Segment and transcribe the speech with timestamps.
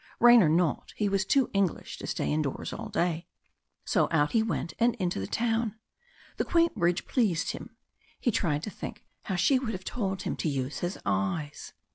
[0.19, 3.27] Rain or not, he was too English to stay indoors all day.
[3.85, 5.75] So out he went and into the town.
[6.37, 7.75] The quaint bridge pleased him;
[8.19, 11.73] he tried to think how she would have told him to use his eyes.